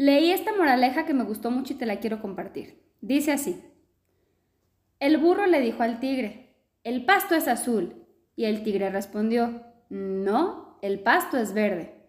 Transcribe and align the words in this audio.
Leí 0.00 0.32
esta 0.32 0.56
moraleja 0.56 1.04
que 1.04 1.12
me 1.12 1.24
gustó 1.24 1.50
mucho 1.50 1.74
y 1.74 1.76
te 1.76 1.84
la 1.84 2.00
quiero 2.00 2.22
compartir. 2.22 2.80
Dice 3.02 3.32
así. 3.32 3.62
El 4.98 5.18
burro 5.18 5.44
le 5.44 5.60
dijo 5.60 5.82
al 5.82 6.00
tigre, 6.00 6.56
el 6.84 7.04
pasto 7.04 7.34
es 7.34 7.46
azul. 7.46 8.06
Y 8.34 8.46
el 8.46 8.62
tigre 8.62 8.88
respondió, 8.88 9.62
no, 9.90 10.78
el 10.80 11.00
pasto 11.00 11.36
es 11.36 11.52
verde. 11.52 12.00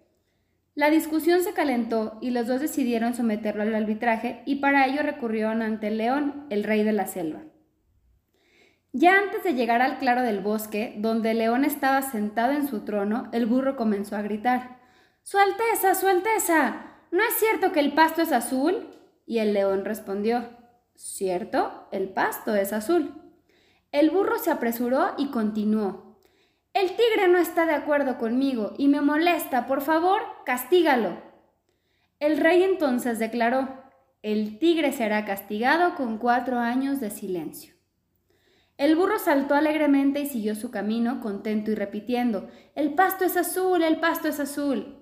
La 0.73 0.89
discusión 0.89 1.43
se 1.43 1.51
calentó 1.51 2.17
y 2.21 2.29
los 2.29 2.47
dos 2.47 2.61
decidieron 2.61 3.13
someterlo 3.13 3.63
al 3.63 3.75
arbitraje 3.75 4.41
y 4.45 4.61
para 4.61 4.87
ello 4.87 5.01
recurrieron 5.01 5.61
ante 5.61 5.87
el 5.87 5.97
león, 5.97 6.47
el 6.49 6.63
rey 6.63 6.83
de 6.83 6.93
la 6.93 7.07
selva. 7.07 7.41
Ya 8.93 9.17
antes 9.17 9.43
de 9.43 9.53
llegar 9.53 9.81
al 9.81 9.97
claro 9.97 10.21
del 10.21 10.39
bosque, 10.39 10.95
donde 10.97 11.31
el 11.31 11.39
león 11.39 11.65
estaba 11.65 12.01
sentado 12.03 12.53
en 12.53 12.69
su 12.69 12.85
trono, 12.85 13.27
el 13.33 13.47
burro 13.47 13.75
comenzó 13.75 14.15
a 14.15 14.21
gritar 14.21 14.79
Su 15.23 15.37
Alteza, 15.37 15.93
Su 15.93 16.07
Alteza, 16.07 16.90
¿no 17.11 17.23
es 17.23 17.35
cierto 17.35 17.71
que 17.71 17.79
el 17.79 17.93
pasto 17.93 18.21
es 18.21 18.31
azul? 18.31 18.87
Y 19.25 19.39
el 19.39 19.53
león 19.53 19.85
respondió 19.85 20.49
Cierto, 20.95 21.87
el 21.91 22.09
pasto 22.09 22.55
es 22.55 22.73
azul. 22.73 23.13
El 23.91 24.09
burro 24.09 24.37
se 24.37 24.51
apresuró 24.51 25.13
y 25.17 25.27
continuó 25.31 26.11
el 26.73 26.95
tigre 26.95 27.27
no 27.27 27.37
está 27.37 27.65
de 27.65 27.73
acuerdo 27.73 28.17
conmigo 28.17 28.73
y 28.77 28.87
me 28.87 29.01
molesta, 29.01 29.67
por 29.67 29.81
favor, 29.81 30.21
castígalo. 30.45 31.21
El 32.19 32.37
rey 32.37 32.63
entonces 32.63 33.19
declaró, 33.19 33.83
el 34.21 34.57
tigre 34.57 34.93
será 34.93 35.25
castigado 35.25 35.95
con 35.95 36.17
cuatro 36.17 36.59
años 36.59 37.01
de 37.01 37.09
silencio. 37.09 37.73
El 38.77 38.95
burro 38.95 39.19
saltó 39.19 39.53
alegremente 39.53 40.21
y 40.21 40.27
siguió 40.27 40.55
su 40.55 40.71
camino, 40.71 41.19
contento 41.19 41.71
y 41.71 41.75
repitiendo, 41.75 42.47
el 42.73 42.93
pasto 42.93 43.25
es 43.25 43.35
azul, 43.35 43.83
el 43.83 43.99
pasto 43.99 44.29
es 44.29 44.39
azul. 44.39 45.00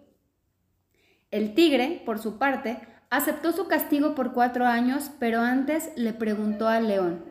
El 1.32 1.54
tigre, 1.54 2.02
por 2.06 2.20
su 2.20 2.38
parte, 2.38 2.80
aceptó 3.10 3.52
su 3.52 3.68
castigo 3.68 4.16
por 4.16 4.34
cuatro 4.34 4.66
años, 4.66 5.12
pero 5.20 5.42
antes 5.42 5.92
le 5.96 6.14
preguntó 6.14 6.68
al 6.68 6.88
león, 6.88 7.24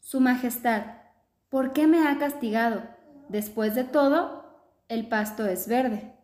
Su 0.00 0.20
Majestad, 0.20 0.82
¿por 1.48 1.72
qué 1.72 1.86
me 1.86 2.06
ha 2.06 2.18
castigado? 2.18 2.82
Después 3.28 3.74
de 3.74 3.84
todo, 3.84 4.44
el 4.88 5.08
pasto 5.08 5.46
es 5.46 5.66
verde. 5.66 6.14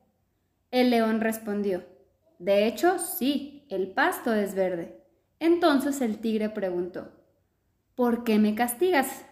El 0.71 0.91
león 0.91 1.21
respondió, 1.21 1.85
De 2.39 2.67
hecho, 2.67 2.99
sí, 2.99 3.67
el 3.71 3.91
pasto 3.91 4.35
es 4.35 4.55
verde. 4.55 5.03
Entonces 5.41 6.01
el 6.01 6.19
tigre 6.19 6.49
preguntó, 6.49 7.11
¿Por 7.95 8.23
qué 8.25 8.39
me 8.39 8.55
castigas? 8.55 9.25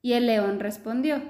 Y 0.00 0.14
el 0.14 0.26
león 0.26 0.60
respondió, 0.60 1.20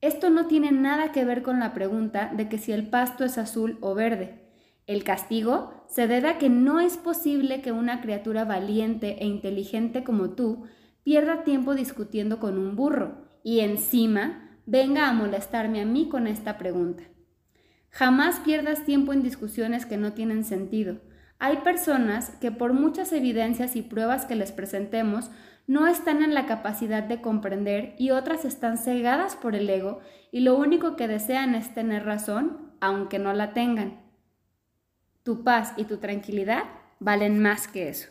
Esto 0.00 0.30
no 0.30 0.46
tiene 0.46 0.72
nada 0.72 1.12
que 1.12 1.24
ver 1.24 1.42
con 1.42 1.60
la 1.60 1.74
pregunta 1.74 2.32
de 2.34 2.48
que 2.48 2.58
si 2.58 2.72
el 2.72 2.88
pasto 2.88 3.24
es 3.24 3.36
azul 3.36 3.78
o 3.80 3.94
verde. 3.94 4.43
El 4.86 5.02
castigo 5.02 5.72
se 5.88 6.06
debe 6.06 6.28
a 6.28 6.38
que 6.38 6.50
no 6.50 6.78
es 6.78 6.96
posible 6.96 7.62
que 7.62 7.72
una 7.72 8.00
criatura 8.02 8.44
valiente 8.44 9.22
e 9.22 9.26
inteligente 9.26 10.04
como 10.04 10.30
tú 10.30 10.64
pierda 11.04 11.42
tiempo 11.42 11.74
discutiendo 11.74 12.38
con 12.38 12.58
un 12.58 12.76
burro 12.76 13.24
y 13.42 13.60
encima 13.60 14.58
venga 14.66 15.08
a 15.08 15.12
molestarme 15.12 15.80
a 15.80 15.86
mí 15.86 16.08
con 16.08 16.26
esta 16.26 16.58
pregunta. 16.58 17.04
Jamás 17.90 18.40
pierdas 18.40 18.84
tiempo 18.84 19.12
en 19.12 19.22
discusiones 19.22 19.86
que 19.86 19.96
no 19.96 20.12
tienen 20.12 20.44
sentido. 20.44 21.00
Hay 21.38 21.58
personas 21.58 22.30
que 22.40 22.50
por 22.50 22.72
muchas 22.72 23.12
evidencias 23.12 23.76
y 23.76 23.82
pruebas 23.82 24.26
que 24.26 24.34
les 24.34 24.52
presentemos 24.52 25.30
no 25.66 25.86
están 25.86 26.22
en 26.22 26.34
la 26.34 26.46
capacidad 26.46 27.02
de 27.02 27.20
comprender 27.20 27.94
y 27.98 28.10
otras 28.10 28.44
están 28.44 28.76
cegadas 28.76 29.36
por 29.36 29.54
el 29.54 29.68
ego 29.70 30.00
y 30.30 30.40
lo 30.40 30.58
único 30.58 30.96
que 30.96 31.08
desean 31.08 31.54
es 31.54 31.72
tener 31.72 32.04
razón, 32.04 32.72
aunque 32.80 33.18
no 33.18 33.32
la 33.32 33.54
tengan. 33.54 34.03
Tu 35.24 35.42
paz 35.42 35.72
y 35.78 35.84
tu 35.84 35.96
tranquilidad 35.96 36.64
valen 37.00 37.40
más 37.40 37.66
que 37.66 37.88
eso. 37.88 38.10